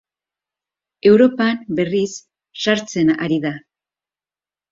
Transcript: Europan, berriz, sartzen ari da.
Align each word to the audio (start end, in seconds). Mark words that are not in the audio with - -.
Europan, 1.09 1.59
berriz, 1.79 2.13
sartzen 2.65 3.13
ari 3.27 3.39
da. 3.47 3.55